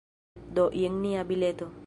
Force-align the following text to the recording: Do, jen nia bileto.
Do, 0.59 0.65
jen 0.79 0.97
nia 1.05 1.29
bileto. 1.35 1.71